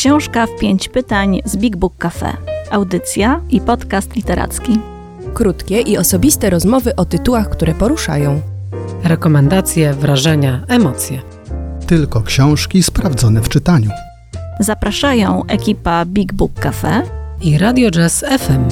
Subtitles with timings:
[0.00, 2.36] Książka w pięć pytań z Big Book Cafe.
[2.70, 4.78] Audycja i podcast literacki.
[5.34, 8.40] Krótkie i osobiste rozmowy o tytułach, które poruszają.
[9.04, 11.22] Rekomendacje, wrażenia, emocje.
[11.86, 13.90] Tylko książki sprawdzone w czytaniu.
[14.60, 17.02] Zapraszają ekipa Big Book Cafe
[17.42, 18.68] i Radio Jazz FM.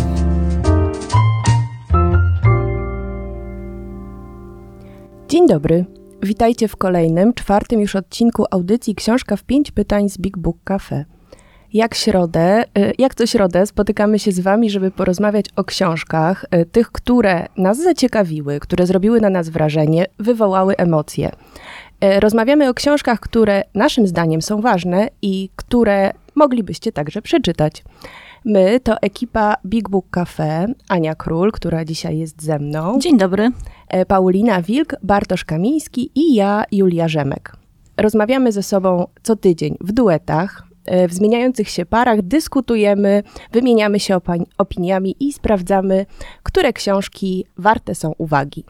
[5.29, 5.85] Dzień dobry.
[6.23, 11.18] Witajcie w kolejnym, czwartym już odcinku audycji Książka w pięć pytań z Big Book Cafe.
[11.73, 16.67] Jak środę, y, jak co środę spotykamy się z wami, żeby porozmawiać o książkach, y,
[16.67, 21.31] tych, które nas zaciekawiły, które zrobiły na nas wrażenie, wywołały emocje.
[22.05, 27.85] Y, rozmawiamy o książkach, które naszym zdaniem są ważne i które moglibyście także przeczytać.
[28.45, 32.99] My to ekipa Big Book Cafe, Ania Król, która dzisiaj jest ze mną.
[32.99, 33.51] Dzień dobry.
[34.09, 37.53] Paulina Wilk, Bartosz Kamiński i ja, Julia Rzemek.
[37.97, 40.68] Rozmawiamy ze sobą co tydzień w duetach,
[41.09, 43.23] w zmieniających się parach, dyskutujemy,
[43.53, 44.19] wymieniamy się
[44.59, 46.07] opiniami i sprawdzamy,
[46.43, 48.65] które książki warte są uwagi.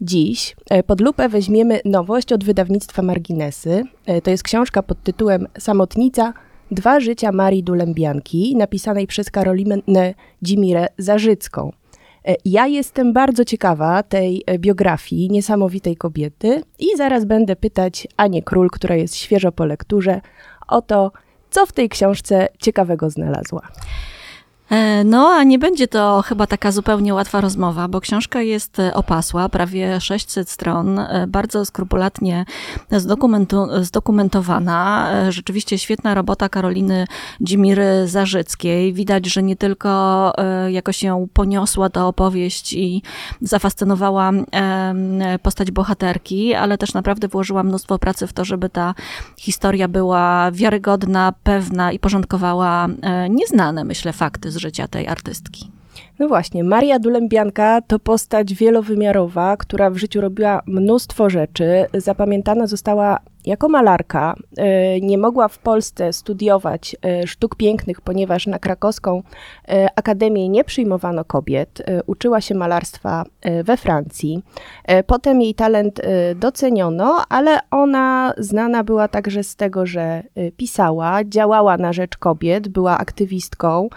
[0.00, 3.84] Dziś e, pod lupę weźmiemy nowość od wydawnictwa Marginesy.
[4.22, 6.32] To jest książka pod tytułem Samotnica–
[6.72, 11.72] Dwa życia Marii Dulembianki, napisanej przez Karolinę Dzimirę Zarzycką.
[12.28, 18.42] E, ja jestem bardzo ciekawa tej e, biografii niesamowitej kobiety i zaraz będę pytać Anię
[18.42, 20.20] Król, która jest świeżo po lekturze,
[20.68, 21.12] o to,
[21.52, 23.68] co w tej książce ciekawego znalazła.
[24.70, 28.94] E, no, a nie będzie to chyba taka zupełnie łatwa rozmowa, bo książka jest e,
[28.94, 32.44] opasła, prawie 600 stron, e, bardzo skrupulatnie
[33.80, 35.10] zdokumentowana.
[35.28, 37.06] Rzeczywiście świetna robota Karoliny
[37.40, 38.92] Dzimiry Zarzyckiej.
[38.92, 40.32] Widać, że nie tylko
[40.68, 43.02] jakoś ją poniosła ta opowieść i
[43.40, 44.30] zafascynowała
[45.42, 48.94] postać bohaterki, ale też naprawdę włożyła mnóstwo pracy w to, żeby ta
[49.36, 52.88] historia była wiarygodna, pewna i porządkowała
[53.30, 55.70] nieznane, myślę, fakty z życia tej artystki.
[56.18, 61.86] No właśnie, Maria Dulembianka to postać wielowymiarowa, która w życiu robiła mnóstwo rzeczy.
[61.94, 64.34] Zapamiętana została jako malarka.
[64.56, 69.22] E, nie mogła w Polsce studiować e, sztuk pięknych, ponieważ na krakowską
[69.68, 71.82] e, akademię nie przyjmowano kobiet.
[72.06, 73.24] Uczyła się malarstwa
[73.64, 74.42] we Francji.
[75.06, 76.00] Potem jej talent
[76.36, 80.22] doceniono, ale ona znana była także z tego, że
[80.56, 83.88] pisała, działała na rzecz kobiet, była aktywistką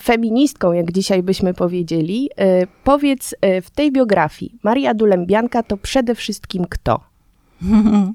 [0.00, 2.30] feministką, jak dzisiaj byśmy powiedzieli.
[2.84, 7.07] Powiedz w tej biografii, Maria Dulembianka to przede wszystkim kto?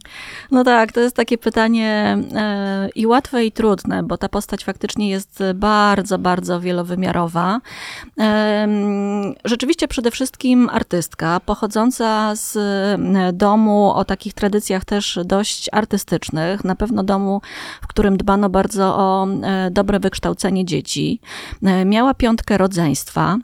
[0.52, 5.10] No tak, to jest takie pytanie e, i łatwe, i trudne, bo ta postać faktycznie
[5.10, 7.60] jest bardzo, bardzo wielowymiarowa.
[8.20, 8.68] E,
[9.46, 16.76] rzeczywiście przede wszystkim artystka, pochodząca z e, domu o takich tradycjach też dość artystycznych, na
[16.76, 17.42] pewno domu,
[17.82, 19.28] w którym dbano bardzo o
[19.72, 21.20] dobre wykształcenie dzieci.
[21.86, 23.38] Miała piątkę rodzeństwa.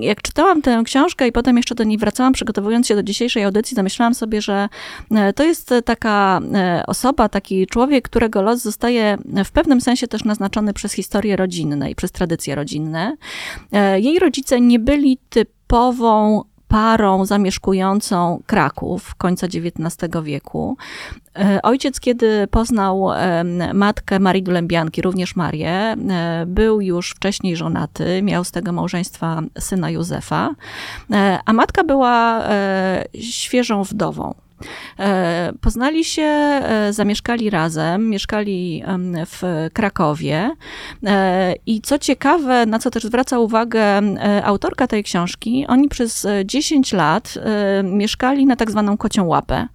[0.00, 3.74] Jak czytałam tę książkę i potem jeszcze do niej wracałam, przygotowując się do dzisiejszej audycji,
[3.74, 4.68] zamyślałam pomyślałam sobie, że
[5.10, 10.24] e, to jest taka e, osoba, taki człowiek, którego los zostaje w pewnym sensie też
[10.24, 13.16] naznaczony przez historię rodzinne i przez tradycje rodzinne.
[13.72, 20.76] E, jej rodzice nie byli typową parą zamieszkującą Kraków końca XIX wieku.
[21.62, 23.08] Ojciec, kiedy poznał
[23.74, 25.96] matkę Marii Dulembianki, również Marię,
[26.46, 30.54] był już wcześniej żonaty, miał z tego małżeństwa syna Józefa,
[31.46, 32.42] a matka była
[33.20, 34.34] świeżą wdową.
[34.98, 38.82] E, poznali się, e, zamieszkali razem, mieszkali
[39.26, 40.50] w Krakowie.
[41.06, 43.82] E, I co ciekawe, na co też zwraca uwagę
[44.44, 47.34] autorka tej książki, oni przez 10 lat
[47.84, 49.68] mieszkali na tak zwaną kocią łapę.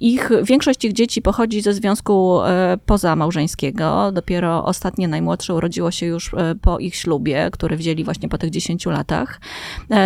[0.00, 2.40] Ich, większość ich dzieci pochodzi ze związku
[2.86, 4.12] pozamałżeńskiego.
[4.12, 6.30] Dopiero ostatnie najmłodsze urodziło się już
[6.62, 9.40] po ich ślubie, który wzięli właśnie po tych 10 latach.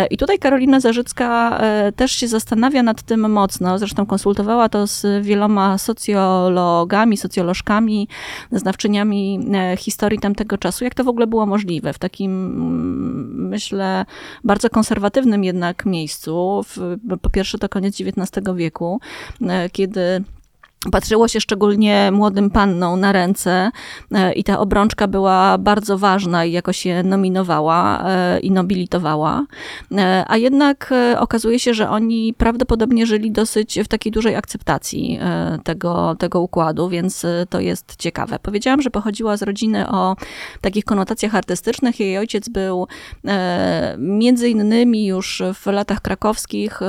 [0.09, 1.61] I tutaj Karolina Zarzycka
[1.95, 3.77] też się zastanawia nad tym mocno.
[3.77, 8.07] Zresztą konsultowała to z wieloma socjologami, socjolożkami,
[8.51, 9.39] znawczyniami
[9.77, 14.05] historii tamtego czasu, jak to w ogóle było możliwe w takim, mm, myślę,
[14.43, 16.61] bardzo konserwatywnym jednak miejscu.
[17.21, 18.99] Po pierwsze, to koniec XIX wieku.
[19.41, 20.23] E, kiedy
[20.91, 23.71] Patrzyło się szczególnie młodym panną na ręce
[24.11, 29.45] e, i ta obrączka była bardzo ważna i jakoś się nominowała e, i nobilitowała.
[29.91, 35.19] E, a jednak okazuje się, że oni prawdopodobnie żyli dosyć w takiej dużej akceptacji
[35.63, 38.39] tego, tego układu, więc to jest ciekawe.
[38.39, 40.15] Powiedziałam, że pochodziła z rodziny o
[40.61, 41.99] takich konotacjach artystycznych.
[41.99, 42.87] Jej ojciec był
[43.97, 46.79] między innymi już w latach krakowskich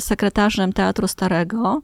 [0.00, 1.80] sekretarzem Teatru Starego.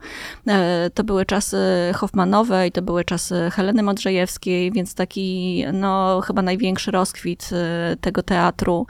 [0.95, 1.57] To były czasy
[1.95, 7.51] Hoffmanowe i to były czasy Heleny Modrzejewskiej, więc taki no, chyba największy rozkwit
[8.01, 8.87] tego teatru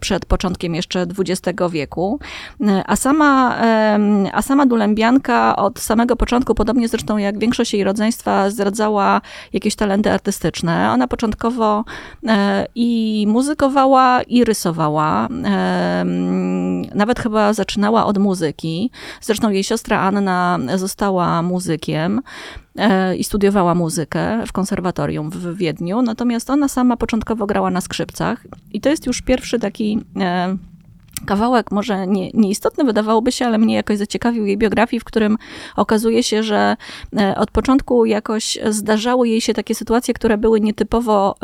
[0.00, 2.18] przed początkiem jeszcze XX wieku.
[2.86, 3.56] A sama,
[4.32, 9.20] a sama Dulębianka od samego początku, podobnie zresztą jak większość jej rodzeństwa, zdradzała
[9.52, 10.90] jakieś talenty artystyczne.
[10.92, 11.84] Ona początkowo
[12.74, 15.28] i muzykowała, i rysowała.
[16.94, 18.90] Nawet chyba zaczynała od muzyki.
[19.20, 22.20] Zresztą jej siostra Anna została muzykiem
[22.76, 28.46] e, i studiowała muzykę w konserwatorium w Wiedniu, natomiast ona sama początkowo grała na skrzypcach.
[28.72, 30.56] I to jest już pierwszy taki e,
[31.26, 35.36] kawałek, może nie, nieistotny wydawałoby się, ale mnie jakoś zaciekawił jej biografii, w którym
[35.76, 36.76] okazuje się, że
[37.16, 41.34] e, od początku jakoś zdarzały jej się takie sytuacje, które były nietypowo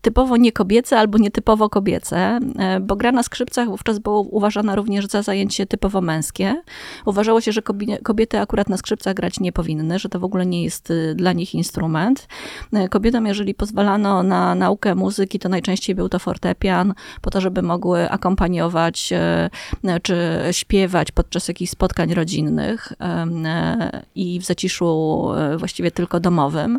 [0.00, 5.22] typowo niekobiece albo nietypowo kobiece, e, bo gra na skrzypcach wówczas była uważana również za
[5.22, 6.62] zajęcie typowo męskie.
[7.04, 7.62] Uważało się, że
[8.02, 11.32] kobiety akurat na skrzypcach grać nie powinny, że to w ogóle nie jest y, dla
[11.32, 12.28] nich instrument.
[12.72, 17.62] E, kobietom, jeżeli pozwalano na naukę muzyki, to najczęściej był to fortepian, po to, żeby
[17.62, 19.50] mogły akompaniować e,
[20.02, 20.16] czy
[20.50, 22.92] śpiewać podczas jakichś spotkań rodzinnych
[24.14, 26.78] i w zaciszu właściwie tylko domowym.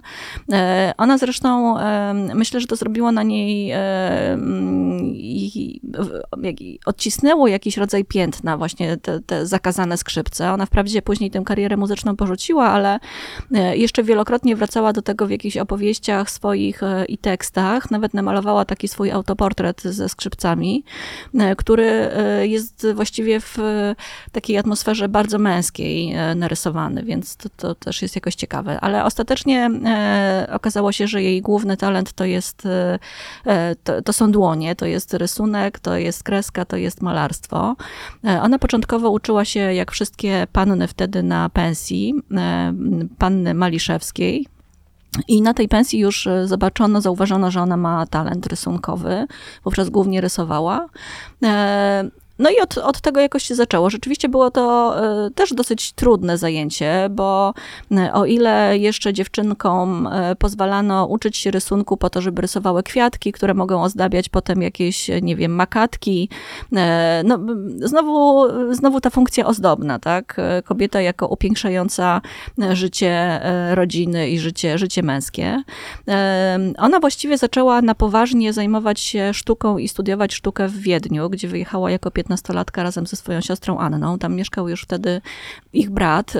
[0.97, 1.75] Ona zresztą,
[2.33, 4.37] myślę, że to zrobiła zrobiło na niej, e,
[6.85, 10.51] odcisnęło jakiś rodzaj piętna, właśnie te, te zakazane skrzypce.
[10.51, 12.99] Ona wprawdzie później tę karierę muzyczną porzuciła, ale
[13.53, 17.91] e, jeszcze wielokrotnie wracała do tego w jakichś opowieściach swoich e, i tekstach.
[17.91, 20.83] Nawet namalowała taki swój autoportret ze skrzypcami,
[21.57, 22.09] który
[22.41, 23.57] jest właściwie w
[24.31, 28.79] takiej atmosferze bardzo męskiej narysowany, więc to, to też jest jakoś ciekawe.
[28.79, 29.71] Ale ostatecznie
[30.51, 32.67] okazało się, że jej główny talent to jest
[33.83, 37.75] to, to, są dłonie, to jest rysunek, to jest kreska, to jest malarstwo.
[38.25, 42.73] E, ona początkowo uczyła się, jak wszystkie panny wtedy na pensji, e,
[43.17, 44.47] panny Maliszewskiej,
[45.27, 49.27] i na tej pensji już zobaczono, zauważono, że ona ma talent rysunkowy.
[49.63, 50.87] Wówczas głównie rysowała.
[52.41, 53.89] No i od, od tego jakoś się zaczęło.
[53.89, 54.95] Rzeczywiście było to
[55.25, 57.53] e, też dosyć trudne zajęcie, bo
[57.91, 63.31] e, o ile jeszcze dziewczynkom e, pozwalano uczyć się rysunku po to, żeby rysowały kwiatki,
[63.31, 66.29] które mogą ozdabiać potem jakieś, nie wiem, makatki,
[67.23, 67.39] no
[67.79, 70.37] znowu, znowu ta funkcja ozdobna, tak?
[70.65, 72.21] Kobieta jako upiększająca
[72.73, 73.41] życie
[73.71, 75.63] rodziny i życie, życie męskie.
[76.77, 81.91] Ona właściwie zaczęła na poważnie zajmować się sztuką i studiować sztukę w Wiedniu, gdzie wyjechała
[81.91, 84.19] jako 15 15-latka razem ze swoją siostrą Anną.
[84.19, 85.21] Tam mieszkał już wtedy
[85.73, 86.33] ich brat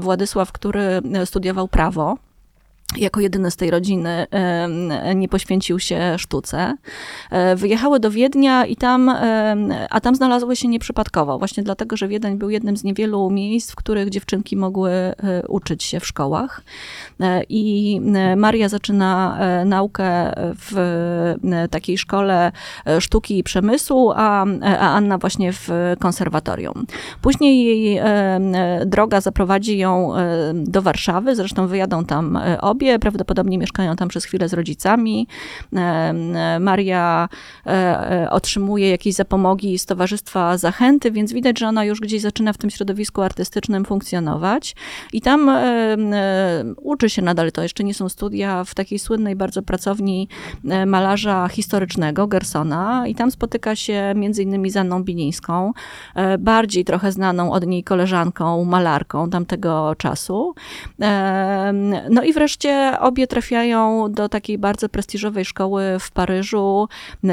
[0.00, 2.18] Władysław, który studiował prawo
[2.96, 4.26] jako jedyny z tej rodziny
[5.14, 6.74] nie poświęcił się sztuce.
[7.30, 9.08] E, wyjechały do Wiednia i tam,
[9.90, 13.76] a tam znalazły się nieprzypadkowo, właśnie dlatego, że Wiedeń był jednym z niewielu miejsc, w
[13.76, 15.14] których dziewczynki mogły e,
[15.48, 16.62] uczyć się w szkołach.
[17.20, 18.00] E, I
[18.36, 20.74] Maria zaczyna naukę w
[21.70, 22.52] takiej szkole
[23.00, 25.68] sztuki i przemysłu, a, a Anna właśnie w
[25.98, 26.86] konserwatorium.
[27.22, 28.00] Później jej
[28.86, 30.12] droga zaprowadzi ją
[30.54, 35.26] do Warszawy, zresztą wyjadą tam obie, sobie, prawdopodobnie mieszkają tam przez chwilę z rodzicami.
[36.60, 37.28] Maria
[37.66, 42.52] e, e, otrzymuje jakieś zapomogi z Towarzystwa Zachęty, więc widać, że ona już gdzieś zaczyna
[42.52, 44.76] w tym środowisku artystycznym funkcjonować
[45.12, 45.96] i tam e,
[46.76, 50.28] uczy się nadal, to jeszcze nie są studia, w takiej słynnej bardzo pracowni
[50.86, 55.72] malarza historycznego Gersona i tam spotyka się między innymi z Anną Bilińską,
[56.38, 60.54] bardziej trochę znaną od niej koleżanką, malarką tamtego czasu.
[62.10, 62.65] No i wreszcie
[63.00, 66.88] obie trafiają do takiej bardzo prestiżowej szkoły w Paryżu,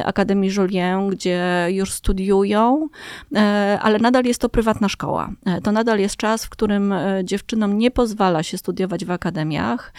[0.06, 2.90] Akademii Julien, gdzie już studiują,
[3.36, 5.30] e, ale nadal jest to prywatna szkoła.
[5.46, 9.94] E, to nadal jest czas, w którym dziewczynom nie pozwala się studiować w akademiach.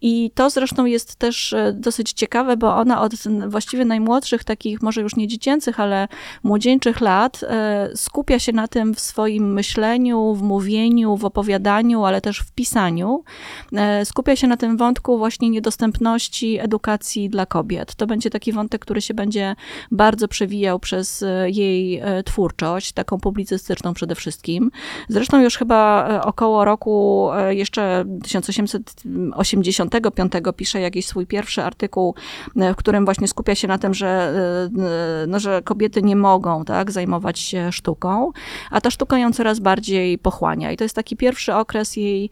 [0.00, 3.12] I to zresztą jest też dosyć ciekawe, bo ona od
[3.48, 6.08] właściwie najmłodszych, takich może już nie dziecięcych, ale
[6.42, 7.40] młodzieńczych lat
[7.94, 13.24] skupia się na tym w swoim myśleniu, w mówieniu, w opowiadaniu, ale też w pisaniu.
[14.04, 17.94] Skupia skupia się na tym wątku właśnie niedostępności edukacji dla kobiet.
[17.94, 19.56] To będzie taki wątek, który się będzie
[19.90, 24.70] bardzo przewijał przez e, jej e, twórczość, taką publicystyczną przede wszystkim.
[25.08, 32.14] Zresztą już chyba e, około roku jeszcze 1885 pisze jakiś swój pierwszy artykuł,
[32.56, 34.34] w którym właśnie skupia się na tym, że,
[35.28, 38.32] no, że kobiety nie mogą tak, zajmować się sztuką,
[38.70, 40.72] a ta sztuka ją coraz bardziej pochłania.
[40.72, 42.30] I to jest taki pierwszy okres jej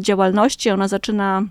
[0.00, 1.42] działalności, ona zaczyna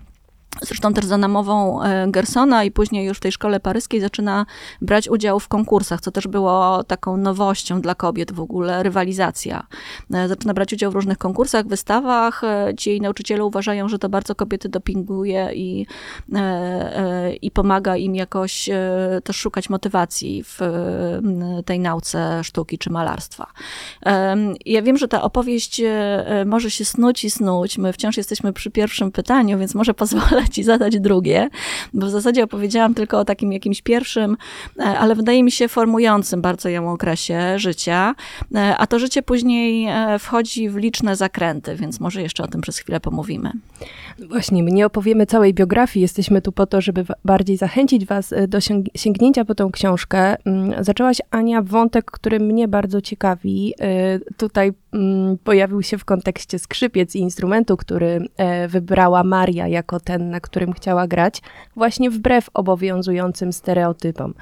[0.62, 4.46] Zresztą też za namową e, Gersona i później już w tej szkole paryskiej zaczyna
[4.80, 9.66] brać udział w konkursach, co też było taką nowością dla kobiet w ogóle, rywalizacja.
[10.14, 12.44] E, zaczyna brać udział w różnych konkursach, wystawach.
[12.44, 15.86] E, ci jej nauczyciele uważają, że to bardzo kobiety dopinguje i,
[17.42, 18.68] i pomaga im jakoś
[19.24, 20.58] też szukać motywacji w
[21.66, 23.46] tej nauce sztuki czy malarstwa.
[24.66, 25.82] Ja wiem, że ta opowieść
[26.46, 27.78] może się snuć i snuć.
[27.78, 31.48] My wciąż jesteśmy przy pierwszym pytaniu, więc może pozwolę ci zadać drugie,
[31.94, 34.36] bo w zasadzie opowiedziałam tylko o takim jakimś pierwszym,
[34.78, 38.14] e, ale wydaje mi się formującym bardzo ją okresie życia,
[38.54, 42.60] e, a to życie później e, wchodzi w liczne zakręty, więc może jeszcze o tym
[42.60, 43.52] przez chwilę pomówimy.
[44.28, 48.58] Właśnie, my nie opowiemy całej biografii, jesteśmy tu po to, żeby bardziej zachęcić was do
[48.96, 50.36] sięgnięcia po tą książkę.
[50.44, 53.74] Mm, zaczęłaś, Ania, wątek, który mnie bardzo ciekawi.
[54.36, 58.28] Tutaj mm, pojawił się w kontekście skrzypiec i instrumentu, który
[58.68, 61.42] wybrała Maria jako ten, na którym chciała grać,
[61.76, 64.34] właśnie wbrew obowiązującym stereotypom.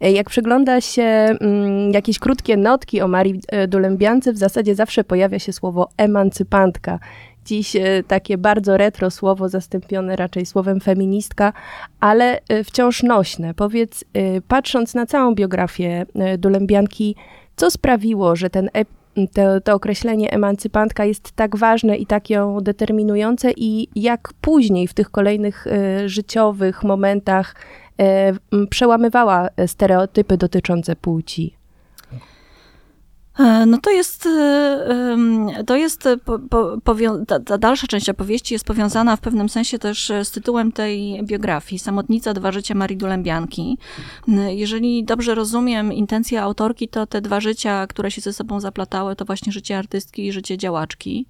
[0.00, 5.04] E, jak przygląda się mm, jakieś krótkie notki o Marii e, Dulębiance, w zasadzie zawsze
[5.04, 6.98] pojawia się słowo emancypantka.
[7.44, 11.52] Dziś e, takie bardzo retro słowo, zastąpione raczej słowem feministka,
[12.00, 13.54] ale wciąż nośne.
[13.54, 14.04] Powiedz,
[14.48, 16.06] patrząc na całą biografię
[16.38, 17.16] Dulębianki,
[17.56, 18.70] co sprawiło, że ten
[19.32, 24.94] to, to określenie emancypantka jest tak ważne i tak ją determinujące i jak później w
[24.94, 27.54] tych kolejnych y, życiowych momentach
[28.54, 31.63] y, przełamywała stereotypy dotyczące płci.
[33.38, 36.08] E, no to jest, e, to jest
[37.26, 41.78] ta, ta, dalsza część opowieści jest powiązana w pewnym sensie też z tytułem tej biografii,
[41.78, 43.78] Samotnica, dwa życia Marii Dulębianki.
[44.48, 49.24] Jeżeli dobrze rozumiem intencję autorki, to te dwa życia, które się ze sobą zaplatały, to
[49.24, 51.26] właśnie życie artystki i życie działaczki.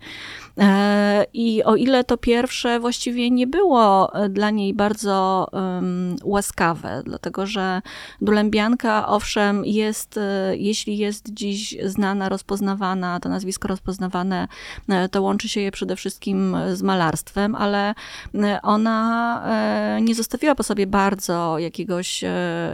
[0.58, 7.46] E, I o ile to pierwsze właściwie nie było dla niej bardzo um, łaskawe, dlatego
[7.46, 7.82] że
[8.20, 10.20] Dulębianka, owszem, jest,
[10.52, 14.48] jeśli jest dziś znana, rozpoznawana, to nazwisko rozpoznawane,
[14.88, 17.94] e, to łączy się je przede wszystkim z malarstwem, ale
[18.34, 22.24] e, ona e, nie zostawiła po sobie bardzo jakiegoś,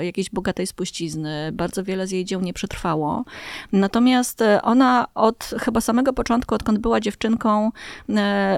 [0.00, 1.50] jakiejś bogatej spuścizny.
[1.53, 3.25] Bardzo wiele z jej dzieł nie przetrwało.
[3.73, 7.73] Natomiast ona od chyba samego początku, odkąd była dziewczynką,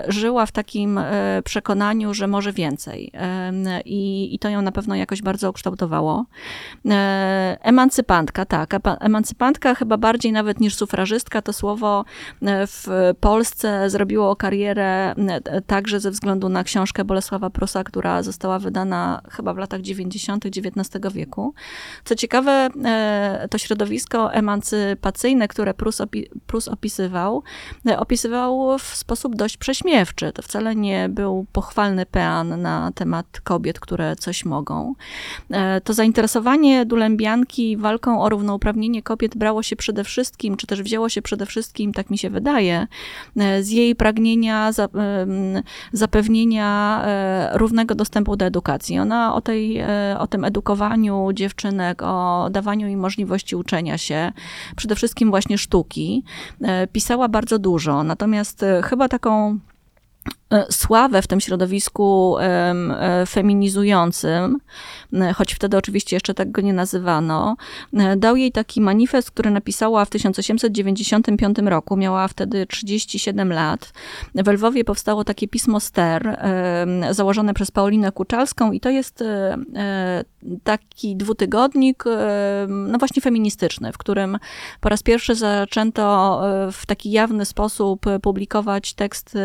[0.08, 1.00] żyła w takim
[1.44, 3.12] przekonaniu, że może więcej.
[3.84, 6.24] I, i to ją na pewno jakoś bardzo ukształtowało.
[7.60, 8.74] Emancypantka, tak.
[9.00, 12.04] Emancypantka chyba bardziej nawet nawet niż sufrażystka, to słowo
[12.42, 12.86] e, w
[13.20, 19.54] Polsce zrobiło karierę e, także ze względu na książkę Bolesława Prusa, która została wydana chyba
[19.54, 20.46] w latach 90.
[20.46, 21.54] XIX wieku.
[22.04, 27.42] Co ciekawe, e, to środowisko emancypacyjne, które Prus, opi Prus opisywał,
[27.98, 30.32] opisywał w sposób dość prześmiewczy.
[30.32, 34.94] To wcale nie był pochwalny pean na temat kobiet, które coś mogą.
[35.84, 41.08] To zainteresowanie Dulębianki walką o równouprawnienie kobiet brało się przede wszystkim wszystkim, czy też wzięło
[41.08, 42.86] się przede wszystkim, tak mi się wydaje,
[43.36, 44.70] e, z jej pragnienia
[45.92, 48.98] zapewnienia e, równego dostępu do edukacji.
[48.98, 54.32] Ona o, tej, e, o tym edukowaniu dziewczynek, o dawaniu im możliwości uczenia się,
[54.76, 56.24] przede wszystkim właśnie sztuki,
[56.92, 58.04] pisała bardzo dużo.
[58.04, 59.58] Natomiast chyba taką
[60.26, 64.58] E, sławę w tym środowisku e, feminizującym,
[65.12, 67.56] e, choć wtedy oczywiście jeszcze tak go nie nazywano,
[68.16, 71.96] dał jej taki manifest, który napisała w 1895 roku.
[71.96, 73.92] Miała wtedy 37 lat.
[74.34, 76.38] W Lwowie powstało takie pismo Ster,
[77.10, 79.24] założone przez Paulinę Kuczalską i to jest
[80.64, 82.04] taki dwutygodnik,
[82.68, 84.38] no właśnie feministyczny, w którym
[84.80, 86.40] po raz pierwszy zaczęto
[86.72, 89.40] w taki jawny sposób publikować teksty,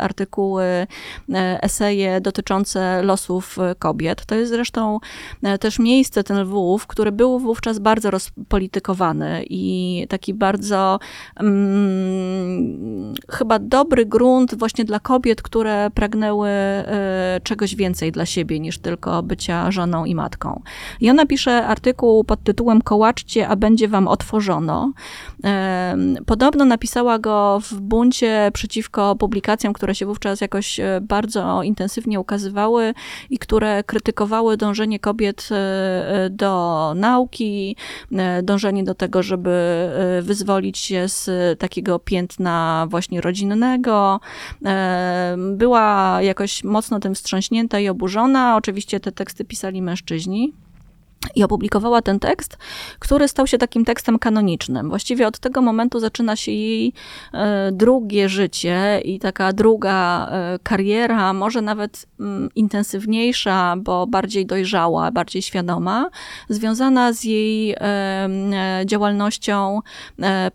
[0.00, 0.86] artykuły artykuły,
[1.34, 4.26] e, eseje dotyczące losów e, kobiet.
[4.26, 4.98] To jest zresztą
[5.42, 10.98] e, też miejsce, ten Lwów, który był wówczas bardzo rozpolitykowany i taki bardzo
[11.38, 16.48] hmm, chyba dobry grunt właśnie dla kobiet, które pragnęły
[17.42, 20.62] czegoś więcej dla siebie niż tylko bycia żoną i matką.
[21.00, 24.92] I ona pisze artykuł pod tytułem Kołaczcie, a będzie wam otworzono.
[26.26, 32.94] Podobno napisała go w buncie przeciwko publikacjom, które się wówczas jakoś e, bardzo intensywnie ukazywały
[33.30, 37.76] i które krytykowały dążenie kobiet e, e, do nauki,
[38.42, 39.52] dążenie do tego, żeby
[40.22, 44.20] wyzwolić się z takiego piętna właśnie rodzinnego.
[45.36, 48.56] Była jakoś mocno tym wstrząśnięta i oburzona.
[48.56, 50.52] Oczywiście te teksty pisali mężczyźni.
[51.34, 52.58] I opublikowała ten tekst,
[52.98, 54.88] który stał się takim tekstem kanonicznym.
[54.88, 56.92] Właściwie od tego momentu zaczyna się jej
[57.32, 65.10] e, drugie życie i taka druga e, kariera, może nawet mm, intensywniejsza, bo bardziej dojrzała,
[65.10, 66.10] bardziej świadoma,
[66.48, 68.28] związana z jej e,
[68.86, 69.80] działalnością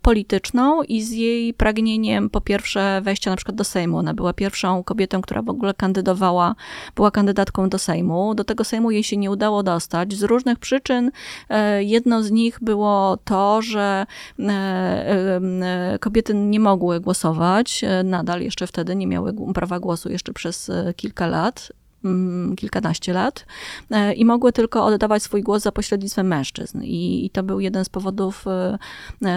[0.01, 3.97] polityczną i z jej pragnieniem po pierwsze wejścia na przykład do Sejmu.
[3.97, 6.55] Ona była pierwszą kobietą, która w ogóle kandydowała,
[6.95, 8.36] była kandydatką do Sejmu.
[8.36, 11.12] Do tego Sejmu jej się nie udało dostać z różnych różnych przyczyn.
[11.50, 14.06] E, jedno z nich było to, że
[14.40, 20.72] e, e, kobiety nie mogły głosować, nadal jeszcze wtedy nie miały prawa głosu jeszcze przez
[20.96, 21.72] kilka lat
[22.06, 23.46] mm, kilkanaście lat
[24.16, 26.82] i mogły tylko oddawać swój głos za pośrednictwem mężczyzn.
[26.84, 28.46] I, I, to był jeden z powodów,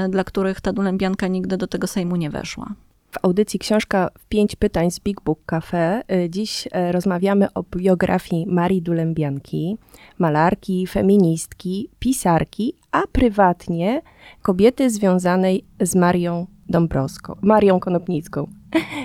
[0.08, 2.74] dla których ta Dulębianka nigdy do tego Sejmu nie weszła.
[3.10, 7.62] W audycji Książka w pięć pytań z Big Book Cafe y, dziś e, rozmawiamy o
[7.62, 9.76] biografii Marii Dulębianki,
[10.18, 14.02] malarki, feministki, pisarki, a prywatnie
[14.42, 18.46] kobiety związanej z Marią Dąbrowską, Marią Konopnicką.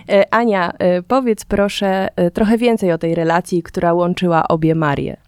[0.10, 0.74] E, Ania,
[1.08, 5.25] powiedz proszę trochę więcej o tej relacji, która łączyła obie Marie.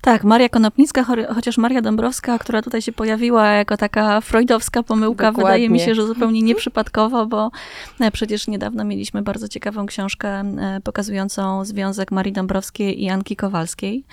[0.00, 1.04] Tak, Maria Konopnicka,
[1.34, 5.44] chociaż Maria Dąbrowska, która tutaj się pojawiła jako taka freudowska pomyłka, Dokładnie.
[5.44, 7.50] wydaje mi się, że zupełnie nieprzypadkowo, bo
[8.00, 14.04] e, przecież niedawno mieliśmy bardzo ciekawą książkę e, pokazującą związek Marii Dąbrowskiej i Anki Kowalskiej.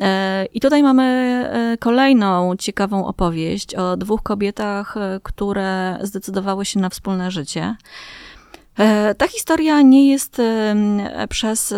[0.00, 1.44] E, I tutaj mamy
[1.80, 7.76] kolejną ciekawą opowieść o dwóch kobietach, które zdecydowały się na wspólne życie.
[8.78, 10.42] E, ta historia nie jest
[11.28, 11.74] przez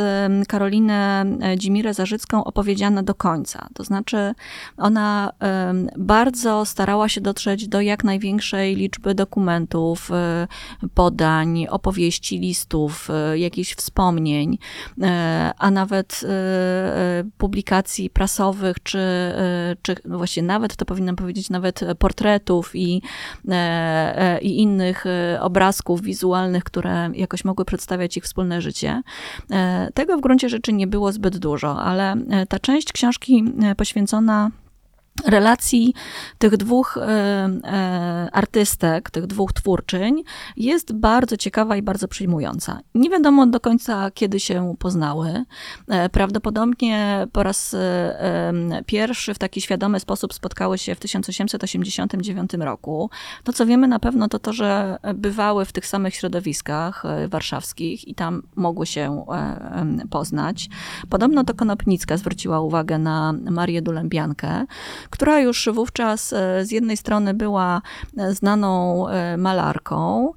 [0.49, 3.69] Karolinę e, Dzimirę Zarzycką opowiedziana do końca.
[3.75, 4.35] To znaczy,
[4.77, 5.33] ona
[5.97, 10.49] bardzo starała się dotrzeć do jak największej liczby dokumentów, e,
[10.95, 14.59] podań, opowieści, listów, jakichś wspomnień,
[15.59, 16.21] a nawet
[17.39, 18.99] publikacji prasowych, czy,
[19.83, 23.03] czy właśnie nawet, to powinnam powiedzieć, nawet portretów i,
[24.43, 25.05] i innych
[25.41, 29.03] obrazków wizualnych, które które jakoś mogły przedstawiać ich wspólne życie.
[29.51, 33.75] E, tego w gruncie rzeczy nie było zbyt dużo, ale e, ta część książki e,
[33.75, 34.51] poświęcona
[35.25, 35.95] relacji
[36.39, 40.23] tych dwóch e, e, artystek, tych dwóch twórczyń
[40.57, 42.81] jest bardzo ciekawa i bardzo przyjmująca.
[42.95, 45.45] Nie wiadomo do końca, kiedy się poznały.
[45.89, 47.77] E, prawdopodobnie po raz
[48.87, 53.11] pierwszy w taki świadomy sposób spotkały się w 1889 roku.
[53.45, 58.15] To, co wiemy na pewno, to to, że bywały w tych samych środowiskach warszawskich i
[58.15, 59.25] tam mogły się
[60.11, 60.69] poznać.
[61.09, 64.67] Podobno to Konopnicka zwróciła uwagę na Marię Dulębiankę,
[65.11, 67.83] która już wówczas e, z jednej strony była
[68.19, 70.33] e, znaną e, malarką,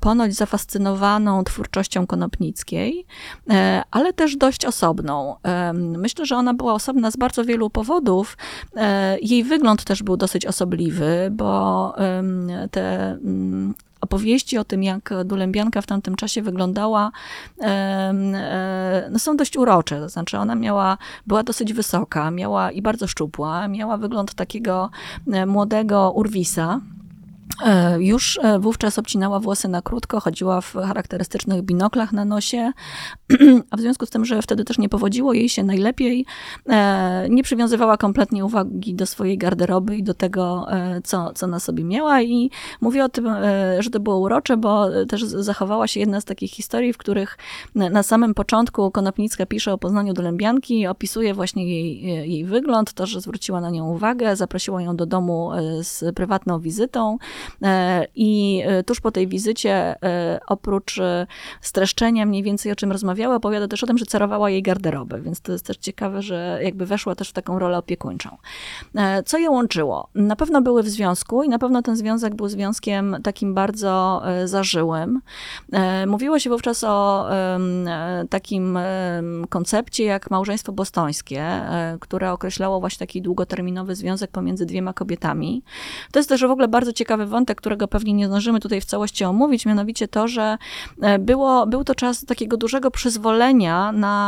[0.00, 3.06] ponoć zafascynowaną twórczością Konopnickiej,
[3.90, 5.36] ale też dość osobną.
[5.74, 8.36] Myślę, że ona była osobna z bardzo wielu powodów.
[9.22, 11.94] Jej wygląd też był dosyć osobliwy, bo
[12.70, 17.10] te mm, opowieści o tym, jak Dulębianka w tamtym czasie wyglądała,
[17.60, 20.00] e, no są dość urocze.
[20.00, 24.90] To znaczy, ona miała, była dosyć wysoka, miała i bardzo szczupła, miała wygląd takiego
[25.32, 26.80] e, młodego urwisa.
[27.62, 32.72] E, już e, wówczas obcinała włosy na krótko, chodziła w charakterystycznych binoklach na nosie,
[33.70, 36.26] a w związku z tym, że wtedy też nie powodziło jej się najlepiej,
[36.68, 40.66] e, nie przywiązywała kompletnie uwagi do swojej garderoby i do tego,
[41.04, 42.22] co, co na sobie miała.
[42.22, 43.28] I mówię o tym,
[43.78, 47.38] że to było urocze, bo też zachowała się jedna z takich historii, w których
[47.74, 53.20] na samym początku Konopnicka pisze o poznaniu Dulębianki, opisuje właśnie jej, jej wygląd, to, że
[53.20, 55.50] zwróciła na nią uwagę, zaprosiła ją do domu
[55.82, 57.18] z prywatną wizytą.
[57.62, 61.00] E, I e, tuż po tej wizycie, e, oprócz
[61.60, 65.40] streszczenia mniej więcej o czym rozmawiała, opowiada też o tym, że cerowała jej garderobę, więc
[65.40, 68.36] to jest też ciekawe, że jakby weszła też w taką rolę opiekuńczą.
[69.26, 70.08] Co je łączyło?
[70.14, 75.20] Na pewno były w związku i na pewno ten związek był związkiem takim bardzo zażyłym.
[76.06, 77.26] Mówiło się wówczas o
[78.30, 78.78] takim
[79.48, 81.60] koncepcie jak małżeństwo bostońskie,
[82.00, 85.62] które określało właśnie taki długoterminowy związek pomiędzy dwiema kobietami.
[86.12, 89.24] To jest też w ogóle bardzo ciekawy wątek, którego pewnie nie zdążymy tutaj w całości
[89.24, 90.58] omówić, mianowicie to, że
[91.02, 94.24] e, było, był to czas takiego dużego przyzwolenia na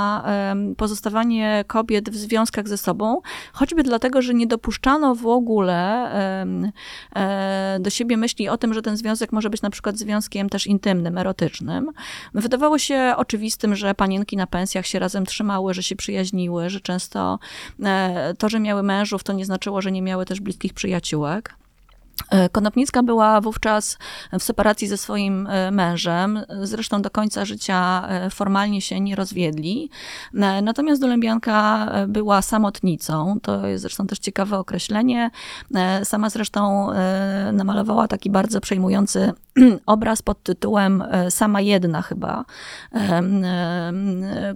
[0.76, 3.20] pozostawanie kobiet w związkach ze sobą,
[3.52, 5.76] choćby dlatego, że nie dopuszczano w ogóle
[7.14, 10.66] e, do siebie myśli o tym, że ten związek może być na przykład związkiem też
[10.66, 11.90] intymnym, erotycznym.
[12.34, 17.38] Wydawało się oczywistym, że panienki na pensjach się razem trzymały, że się przyjaźniły, że często
[17.82, 21.54] e, to, że miały mężów, to nie znaczyło, że nie miały też bliskich przyjaciółek.
[22.30, 23.98] E, Konopnicka była wówczas
[24.32, 26.40] w separacji ze swoim e, mężem.
[26.62, 29.90] Zresztą do końca życia e, formalnie się nie rozwiedli.
[30.62, 33.38] Natomiast Dulębianka była samotnicą.
[33.42, 35.30] To jest zresztą też ciekawe określenie.
[36.04, 36.88] Sama zresztą
[37.52, 39.32] namalowała taki bardzo przejmujący
[39.86, 42.44] obraz pod tytułem Sama jedna chyba,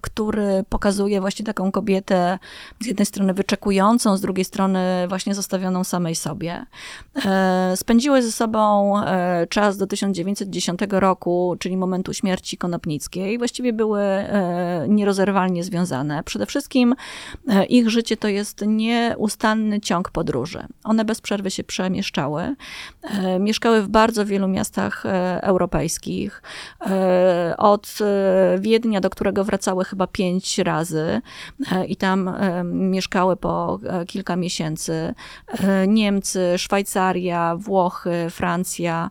[0.03, 2.39] który pokazuje właśnie taką kobietę
[2.81, 6.67] z jednej strony wyczekującą, z drugiej strony właśnie zostawioną samej sobie.
[7.77, 13.39] Spędziły ze sobą e, czas do 1910 roku, czyli momentu śmierci Konopnickiej.
[13.39, 16.23] Właściwie były e, nierozerwalnie związane.
[16.23, 16.95] Przede wszystkim
[17.49, 20.67] e, ich życie to jest nieustanny ciąg podróży.
[20.85, 22.55] One bez przerwy się przemieszczały.
[23.41, 25.05] Mieszkały w bardzo wielu miastach
[25.41, 26.43] europejskich.
[27.59, 27.99] Od
[28.59, 31.21] Wiednia, do którego wracały chyba pięć razy
[31.89, 32.31] i tam
[32.65, 35.15] mieszkały po kilka miesięcy.
[35.89, 39.11] Niemcy, Szwajcaria, Włochy, Francja,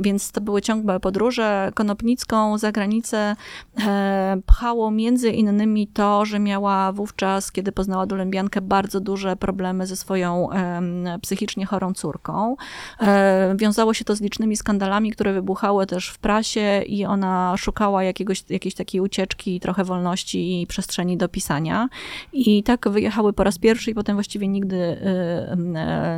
[0.00, 1.70] więc to były ciągłe podróże.
[1.74, 3.36] Konopnicką za granicę
[4.46, 10.48] pchało między innymi to, że miała wówczas, kiedy poznała Dulębiankę, bardzo duże problemy ze swoją
[11.22, 12.56] psychicznie chorą córką.
[13.56, 18.44] Wiązało się to z licznymi skandalami, które wybuchały też w prasie i ona szukała jakiegoś,
[18.48, 21.88] jakiejś takiej ucieczki, trochę wolności i przestrzeni do pisania.
[22.32, 24.96] I tak wyjechały po raz pierwszy i potem właściwie nigdy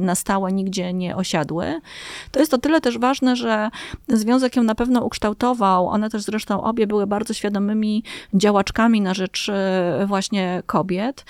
[0.00, 1.80] na stałe, nigdzie nigdzie nie osiadły.
[2.32, 3.70] To jest o tyle też ważne, że
[4.08, 5.88] związek ją na pewno ukształtował.
[5.88, 8.02] One też zresztą obie były bardzo świadomymi
[8.34, 11.24] działaczkami na rzecz e, właśnie kobiet,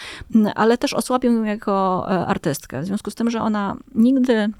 [0.54, 2.82] ale też osłabił ją jako e, artystkę.
[2.82, 4.50] W związku z tym, że ona nigdy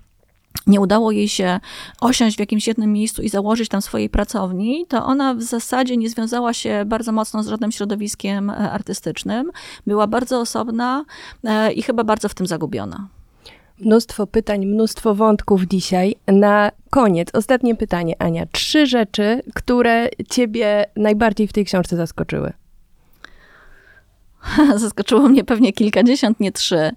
[0.67, 1.61] nie udało jej się
[2.01, 6.11] osiąść w jakimś jednym miejscu i założyć tam swojej pracowni, to ona w zasadzie nie
[6.11, 9.51] związała się bardzo mocno z żadnym środowiskiem e, artystycznym.
[9.87, 11.05] Była bardzo osobna
[11.75, 13.18] i chyba bardzo w tym zagubiona.
[13.81, 16.17] Mnóstwo pytań, mnóstwo wątków dzisiaj.
[16.27, 18.47] Na koniec, ostatnie pytanie, Ania.
[18.47, 22.53] Trzy rzeczy, które ciebie najbardziej w tej książce zaskoczyły.
[24.77, 26.91] Zaskoczyło mnie pewnie kilkadziesiąt, nie trzy.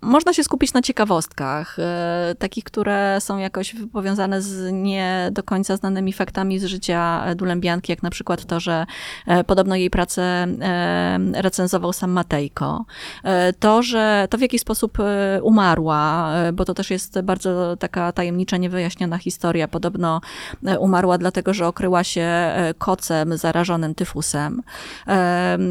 [0.00, 5.76] Można się skupić na ciekawostkach, e, takich, które są jakoś powiązane z nie do końca
[5.76, 8.86] znanymi faktami z życia Dulębianki, jak na przykład to, że
[9.26, 10.46] e, podobno jej pracę
[11.34, 12.84] recenzował sam Matejko.
[13.24, 14.98] E, to, że to w jaki sposób
[15.42, 19.68] umarła, bo to też jest bardzo taka tajemnicza, niewyjaśniona historia.
[19.68, 20.20] Podobno
[20.78, 22.28] umarła dlatego, że okryła się
[22.78, 24.62] kocem zarażonym tyfusem.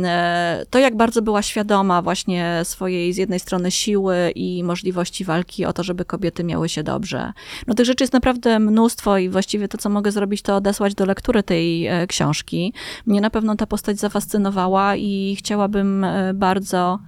[0.05, 5.65] E, to jak bardzo była świadoma właśnie swojej z jednej strony siły i możliwości walki
[5.65, 7.33] o to, żeby kobiety miały się dobrze.
[7.67, 11.05] No tych rzeczy jest naprawdę mnóstwo i właściwie to, co mogę zrobić, to odesłać do
[11.05, 12.73] lektury tej e, książki.
[13.05, 16.99] Mnie na pewno ta postać zafascynowała i chciałabym e, bardzo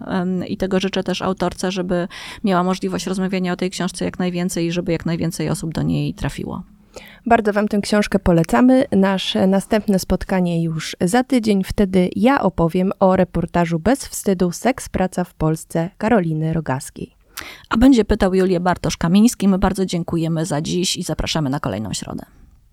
[0.48, 2.08] i tego życzę też autorce, żeby
[2.44, 6.14] miała możliwość rozmawiania o tej książce jak najwięcej i żeby jak najwięcej osób do niej
[6.14, 6.64] trafiło.
[7.26, 8.86] Bardzo Wam tę książkę polecamy.
[8.92, 11.64] Nasze następne spotkanie już za tydzień.
[11.64, 17.16] Wtedy ja opowiem o reportażu Bez wstydu Seks, praca w Polsce Karoliny Rogaskiej.
[17.70, 19.48] A będzie pytał Julię Bartosz-Kamiński.
[19.48, 22.39] My bardzo dziękujemy za dziś i zapraszamy na kolejną środę.